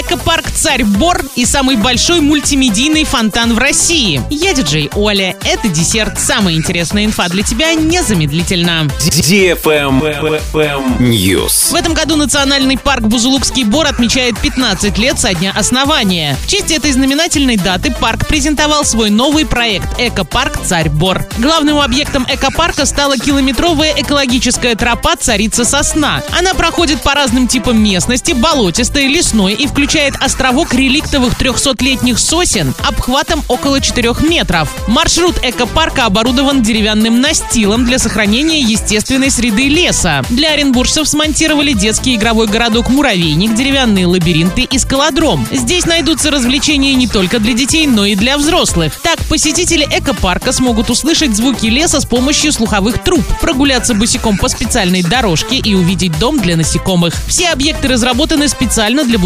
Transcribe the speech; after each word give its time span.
Экопарк 0.00 0.50
«Царь 0.50 0.82
Бор» 0.82 1.22
и 1.36 1.44
самый 1.44 1.76
большой 1.76 2.22
мультимедийный 2.22 3.04
фонтан 3.04 3.52
в 3.52 3.58
России. 3.58 4.22
Я 4.30 4.54
диджей 4.54 4.88
Оля. 4.94 5.36
Это 5.44 5.68
десерт. 5.68 6.18
Самая 6.18 6.54
интересная 6.54 7.04
инфа 7.04 7.28
для 7.28 7.42
тебя 7.42 7.74
незамедлительно. 7.74 8.88
News. 10.98 11.70
В 11.70 11.74
этом 11.74 11.92
году 11.92 12.16
национальный 12.16 12.78
парк 12.78 13.02
Бузулукский 13.02 13.64
Бор 13.64 13.86
отмечает 13.88 14.38
15 14.38 14.96
лет 14.96 15.20
со 15.20 15.34
дня 15.34 15.52
основания. 15.54 16.34
В 16.44 16.48
честь 16.48 16.70
этой 16.70 16.92
знаменательной 16.92 17.58
даты 17.58 17.90
парк 17.92 18.26
презентовал 18.26 18.86
свой 18.86 19.10
новый 19.10 19.44
проект 19.44 20.00
«Экопарк 20.00 20.64
Царь 20.64 20.88
Бор». 20.88 21.26
Главным 21.36 21.78
объектом 21.78 22.26
экопарка 22.26 22.86
стала 22.86 23.18
километровая 23.18 23.92
экологическая 23.98 24.74
тропа 24.76 25.16
«Царица 25.16 25.66
сосна». 25.66 26.22
Она 26.38 26.54
проходит 26.54 27.02
по 27.02 27.12
разным 27.12 27.46
типам 27.46 27.82
местности, 27.82 28.32
болотистой, 28.32 29.06
лесной 29.06 29.52
и 29.52 29.66
включает 29.66 29.89
островок 30.20 30.72
реликтовых 30.72 31.34
300-летних 31.40 32.18
сосен 32.20 32.74
обхватом 32.86 33.42
около 33.48 33.80
4 33.80 34.14
метров. 34.20 34.72
Маршрут 34.86 35.38
экопарка 35.42 36.04
оборудован 36.04 36.62
деревянным 36.62 37.20
настилом 37.20 37.84
для 37.84 37.98
сохранения 37.98 38.60
естественной 38.60 39.32
среды 39.32 39.68
леса. 39.68 40.22
Для 40.30 40.52
оренбуржцев 40.52 41.08
смонтировали 41.08 41.72
детский 41.72 42.14
игровой 42.14 42.46
городок 42.46 42.88
«Муравейник», 42.88 43.54
деревянные 43.54 44.06
лабиринты 44.06 44.62
и 44.62 44.78
скалодром. 44.78 45.44
Здесь 45.50 45.86
найдутся 45.86 46.30
развлечения 46.30 46.94
не 46.94 47.08
только 47.08 47.40
для 47.40 47.54
детей, 47.54 47.88
но 47.88 48.04
и 48.04 48.14
для 48.14 48.38
взрослых. 48.38 48.94
Так, 49.02 49.18
посетители 49.28 49.88
экопарка 49.90 50.52
смогут 50.52 50.90
услышать 50.90 51.34
звуки 51.34 51.66
леса 51.66 52.00
с 52.00 52.04
помощью 52.04 52.52
слуховых 52.52 53.02
труб, 53.02 53.24
прогуляться 53.40 53.94
босиком 53.94 54.38
по 54.38 54.48
специальной 54.48 55.02
дорожке 55.02 55.56
и 55.56 55.74
увидеть 55.74 56.16
дом 56.20 56.38
для 56.38 56.56
насекомых. 56.56 57.12
Все 57.26 57.48
объекты 57.48 57.88
разработаны 57.88 58.46
специально 58.46 59.02
для 59.02 59.18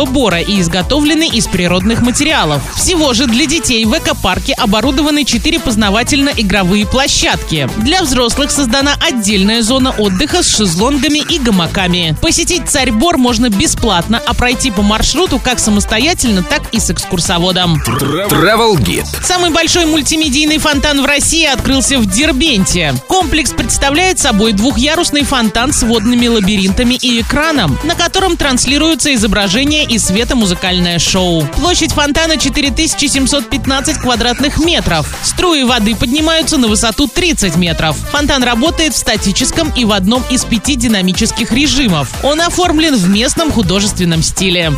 Бузулукского 0.00 0.04
бора 0.04 0.40
и 0.40 0.60
изготовлены 0.60 1.28
из 1.28 1.46
природных 1.46 2.02
материалов. 2.02 2.62
Всего 2.74 3.12
же 3.14 3.26
для 3.26 3.46
детей 3.46 3.84
в 3.84 3.96
экопарке 3.96 4.54
оборудованы 4.54 5.24
4 5.24 5.60
познавательно-игровые 5.60 6.86
площадки. 6.86 7.68
Для 7.78 8.02
взрослых 8.02 8.50
создана 8.50 8.94
отдельная 9.00 9.62
зона 9.62 9.90
отдыха 9.90 10.42
с 10.42 10.56
шезлонгами 10.56 11.18
и 11.18 11.38
гамаками. 11.38 12.16
Посетить 12.20 12.68
Царь-Бор 12.68 13.18
можно 13.18 13.48
бесплатно, 13.48 14.20
а 14.24 14.34
пройти 14.34 14.70
по 14.70 14.82
маршруту 14.82 15.38
как 15.38 15.58
самостоятельно, 15.58 16.42
так 16.42 16.62
и 16.72 16.80
с 16.80 16.90
экскурсоводом. 16.90 17.82
Travel 17.86 18.76
Guide. 18.76 19.06
Самый 19.22 19.50
большой 19.50 19.86
мультимедийный 19.86 20.58
фонтан 20.58 21.02
в 21.02 21.06
России 21.06 21.46
открылся 21.46 21.98
в 21.98 22.06
Дербенте. 22.06 22.94
Комплекс 23.08 23.50
представляет 23.50 24.18
собой 24.18 24.52
двухъярусный 24.52 25.24
фонтан 25.24 25.72
с 25.72 25.82
водными 25.82 26.26
лабиринтами 26.28 26.94
и 26.94 27.20
экраном, 27.20 27.78
на 27.84 27.94
котором 27.94 28.36
транслируются 28.36 29.14
изображения 29.14 29.79
и 29.84 29.98
светомузыкальное 29.98 30.98
шоу. 30.98 31.44
Площадь 31.56 31.92
фонтана 31.92 32.36
4715 32.36 33.98
квадратных 33.98 34.58
метров. 34.58 35.06
Струи 35.22 35.62
воды 35.62 35.94
поднимаются 35.94 36.58
на 36.58 36.68
высоту 36.68 37.06
30 37.08 37.56
метров. 37.56 37.96
Фонтан 38.12 38.42
работает 38.42 38.94
в 38.94 38.98
статическом 38.98 39.72
и 39.76 39.84
в 39.84 39.92
одном 39.92 40.22
из 40.30 40.44
пяти 40.44 40.76
динамических 40.76 41.52
режимов. 41.52 42.08
Он 42.22 42.40
оформлен 42.40 42.96
в 42.96 43.08
местном 43.08 43.52
художественном 43.52 44.22
стиле. 44.22 44.72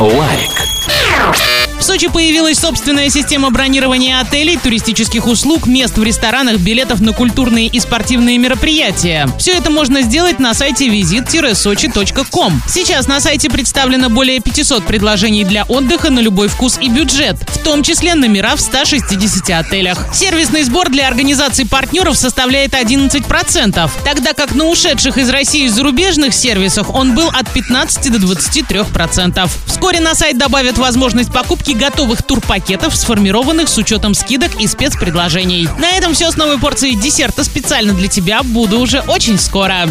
Лайк. 0.00 1.57
В 1.78 1.84
Сочи 1.84 2.08
появилась 2.08 2.58
собственная 2.58 3.08
система 3.08 3.50
бронирования 3.50 4.18
отелей, 4.18 4.56
туристических 4.56 5.26
услуг, 5.28 5.66
мест 5.66 5.96
в 5.96 6.02
ресторанах, 6.02 6.58
билетов 6.58 7.00
на 7.00 7.12
культурные 7.12 7.68
и 7.68 7.78
спортивные 7.78 8.36
мероприятия. 8.36 9.28
Все 9.38 9.52
это 9.52 9.70
можно 9.70 10.02
сделать 10.02 10.40
на 10.40 10.54
сайте 10.54 10.88
visit-sochi.com. 10.88 12.62
Сейчас 12.66 13.06
на 13.06 13.20
сайте 13.20 13.48
представлено 13.48 14.10
более 14.10 14.40
500 14.40 14.84
предложений 14.84 15.44
для 15.44 15.64
отдыха 15.64 16.10
на 16.10 16.18
любой 16.18 16.48
вкус 16.48 16.78
и 16.80 16.88
бюджет, 16.88 17.36
в 17.48 17.62
том 17.62 17.84
числе 17.84 18.16
номера 18.16 18.56
в 18.56 18.60
160 18.60 19.50
отелях. 19.50 20.12
Сервисный 20.12 20.64
сбор 20.64 20.90
для 20.90 21.06
организаций 21.06 21.64
партнеров 21.64 22.18
составляет 22.18 22.72
11%, 22.74 23.90
тогда 24.04 24.32
как 24.32 24.54
на 24.54 24.64
ушедших 24.64 25.16
из 25.16 25.30
России 25.30 25.68
зарубежных 25.68 26.34
сервисах 26.34 26.92
он 26.92 27.14
был 27.14 27.28
от 27.28 27.48
15 27.52 28.10
до 28.10 28.18
23%. 28.18 29.48
Вскоре 29.66 30.00
на 30.00 30.16
сайт 30.16 30.38
добавят 30.38 30.76
возможность 30.76 31.32
покупки 31.68 31.72
готовых 31.72 32.22
турпакетов, 32.22 32.96
сформированных 32.96 33.68
с 33.68 33.78
учетом 33.78 34.14
скидок 34.14 34.60
и 34.60 34.66
спецпредложений. 34.66 35.68
На 35.78 35.96
этом 35.96 36.14
все 36.14 36.30
с 36.30 36.36
новой 36.36 36.58
порцией 36.58 36.96
десерта 36.96 37.44
специально 37.44 37.92
для 37.92 38.08
тебя. 38.08 38.42
Буду 38.42 38.78
уже 38.78 39.00
очень 39.00 39.38
скоро. 39.38 39.88